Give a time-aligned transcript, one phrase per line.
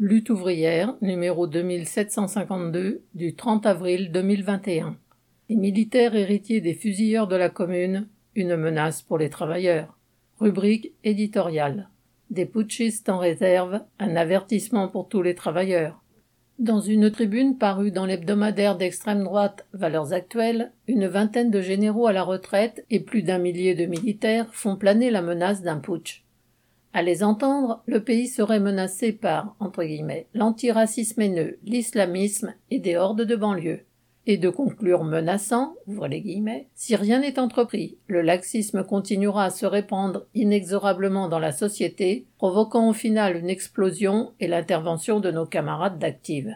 [0.00, 4.96] Lutte ouvrière, numéro 2752, du 30 avril 2021.
[5.48, 8.06] Les militaires héritiers des fusilleurs de la commune,
[8.36, 9.98] une menace pour les travailleurs.
[10.38, 11.88] Rubrique éditoriale.
[12.30, 16.00] Des putschistes en réserve, un avertissement pour tous les travailleurs.
[16.60, 22.12] Dans une tribune parue dans l'hebdomadaire d'extrême droite Valeurs actuelles, une vingtaine de généraux à
[22.12, 26.24] la retraite et plus d'un millier de militaires font planer la menace d'un putsch.
[26.92, 32.96] À les entendre, le pays serait menacé par, entre guillemets, l'antiracisme haineux, l'islamisme et des
[32.96, 33.84] hordes de banlieue.
[34.26, 35.74] Et de conclure menaçant,
[36.74, 42.90] si rien n'est entrepris, le laxisme continuera à se répandre inexorablement dans la société, provoquant
[42.90, 46.54] au final une explosion et l'intervention de nos camarades d'active.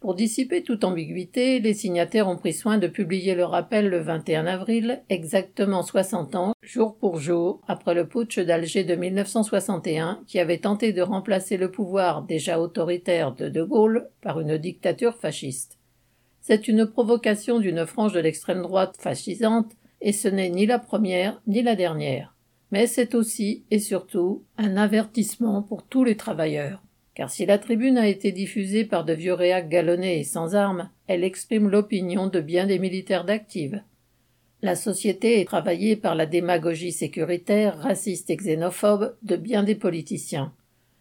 [0.00, 4.46] Pour dissiper toute ambiguïté, les signataires ont pris soin de publier le rappel le 21
[4.46, 10.56] avril, exactement 60 ans, jour pour jour, après le putsch d'Alger de 1961, qui avait
[10.56, 15.76] tenté de remplacer le pouvoir déjà autoritaire de De Gaulle par une dictature fasciste.
[16.40, 21.42] C'est une provocation d'une frange de l'extrême droite fascisante, et ce n'est ni la première
[21.46, 22.34] ni la dernière.
[22.72, 26.82] Mais c'est aussi et surtout un avertissement pour tous les travailleurs
[27.14, 30.90] car si la tribune a été diffusée par de vieux réacs galonnés et sans armes,
[31.06, 33.82] elle exprime l'opinion de bien des militaires d'active.
[34.62, 40.52] La société est travaillée par la démagogie sécuritaire, raciste et xénophobe de bien des politiciens.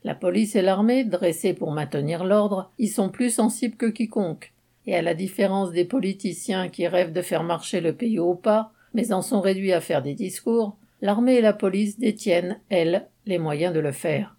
[0.06, 4.54] La police et l'armée, dressées pour maintenir l'ordre, y sont plus sensibles que quiconque.
[4.86, 8.72] Et à la différence des politiciens qui rêvent de faire marcher le pays au pas,
[8.94, 13.38] mais en sont réduits à faire des discours, l'armée et la police détiennent, elles, les
[13.38, 14.39] moyens de le faire.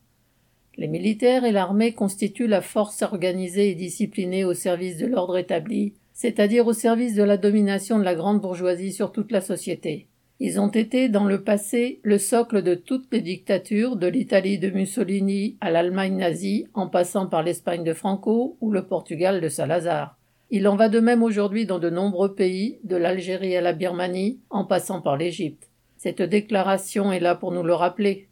[0.81, 5.93] Les militaires et l'armée constituent la force organisée et disciplinée au service de l'ordre établi,
[6.15, 10.07] c'est-à-dire au service de la domination de la grande bourgeoisie sur toute la société.
[10.39, 14.71] Ils ont été, dans le passé, le socle de toutes les dictatures, de l'Italie de
[14.71, 20.17] Mussolini à l'Allemagne nazie, en passant par l'Espagne de Franco ou le Portugal de Salazar.
[20.51, 24.41] Il en va de même aujourd'hui dans de nombreux pays, de l'Algérie à la Birmanie,
[24.49, 25.69] en passant par l'Égypte.
[25.99, 28.30] Cette déclaration est là pour nous le rappeler.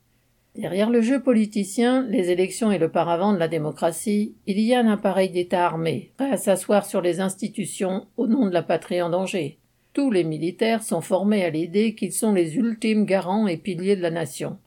[0.59, 4.81] Derrière le jeu politicien, les élections et le paravent de la démocratie, il y a
[4.81, 9.01] un appareil d'État armé, prêt à s'asseoir sur les institutions au nom de la patrie
[9.01, 9.59] en danger.
[9.93, 14.03] Tous les militaires sont formés à l'idée qu'ils sont les ultimes garants et piliers de
[14.03, 14.59] la nation.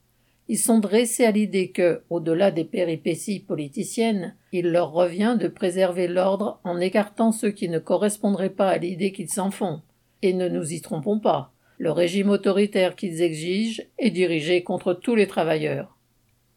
[0.47, 6.07] Ils sont dressés à l'idée que, au-delà des péripéties politiciennes, il leur revient de préserver
[6.07, 9.81] l'ordre en écartant ceux qui ne correspondraient pas à l'idée qu'ils s'en font.
[10.21, 11.51] Et ne nous y trompons pas.
[11.81, 15.97] Le régime autoritaire qu'ils exigent est dirigé contre tous les travailleurs.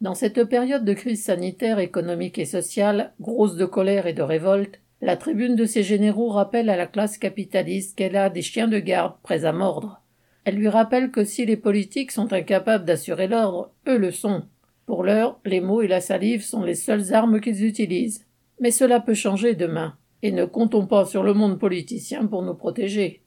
[0.02, 4.82] Dans cette période de crise sanitaire, économique et sociale, grosse de colère et de révolte,
[5.00, 8.78] la tribune de ces généraux rappelle à la classe capitaliste qu'elle a des chiens de
[8.78, 10.02] garde prêts à mordre.
[10.44, 14.42] Elle lui rappelle que si les politiques sont incapables d'assurer l'ordre, eux le sont.
[14.84, 18.26] Pour l'heure, les mots et la salive sont les seules armes qu'ils utilisent.
[18.60, 22.54] Mais cela peut changer demain, et ne comptons pas sur le monde politicien pour nous
[22.54, 23.23] protéger.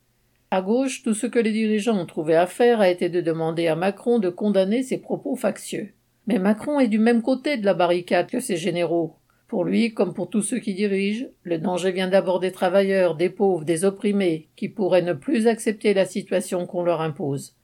[0.49, 3.67] À gauche, tout ce que les dirigeants ont trouvé à faire a été de demander
[3.67, 5.89] à Macron de condamner ses propos factieux.
[6.25, 9.15] Mais Macron est du même côté de la barricade que ses généraux.
[9.49, 13.29] Pour lui, comme pour tous ceux qui dirigent, le danger vient d'abord des travailleurs, des
[13.29, 17.55] pauvres, des opprimés, qui pourraient ne plus accepter la situation qu'on leur impose.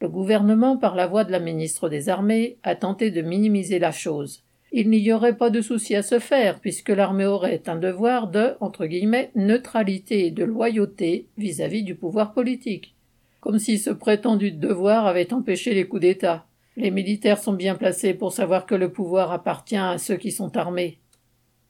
[0.00, 3.90] Le gouvernement, par la voix de la ministre des Armées, a tenté de minimiser la
[3.90, 4.44] chose.
[4.70, 8.54] Il n'y aurait pas de souci à se faire, puisque l'armée aurait un devoir de
[8.60, 12.94] entre guillemets, neutralité et de loyauté vis-à-vis du pouvoir politique.
[13.40, 16.44] Comme si ce prétendu devoir avait empêché les coups d'État.
[16.76, 20.56] Les militaires sont bien placés pour savoir que le pouvoir appartient à ceux qui sont
[20.56, 20.98] armés.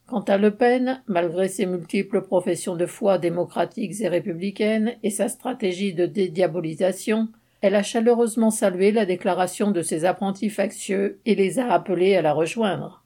[0.06, 5.28] Quant à Le Pen, malgré ses multiples professions de foi démocratiques et républicaines et sa
[5.28, 7.28] stratégie de dédiabolisation,
[7.60, 12.22] elle a chaleureusement salué la déclaration de ses apprentis factieux et les a appelés à
[12.22, 13.02] la rejoindre.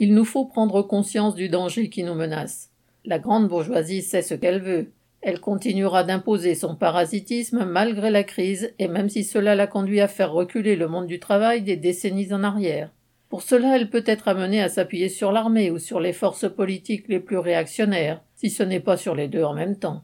[0.00, 2.70] Il nous faut prendre conscience du danger qui nous menace.
[3.04, 4.90] La grande bourgeoisie sait ce qu'elle veut.
[5.20, 10.08] Elle continuera d'imposer son parasitisme malgré la crise et même si cela l'a conduit à
[10.08, 12.90] faire reculer le monde du travail des décennies en arrière.
[13.28, 17.06] Pour cela, elle peut être amenée à s'appuyer sur l'armée ou sur les forces politiques
[17.08, 20.02] les plus réactionnaires, si ce n'est pas sur les deux en même temps.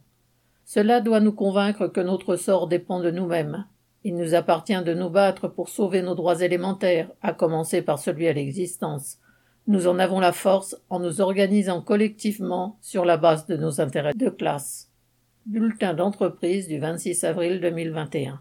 [0.65, 3.67] Cela doit nous convaincre que notre sort dépend de nous-mêmes.
[4.05, 8.29] Il nous appartient de nous battre pour sauver nos droits élémentaires, à commencer par celui
[8.29, 9.19] à l'existence.
[9.67, 14.15] Nous en avons la force en nous organisant collectivement sur la base de nos intérêts
[14.15, 14.91] de classe.
[15.47, 18.37] Bulletin d'entreprise du 26 avril 2021.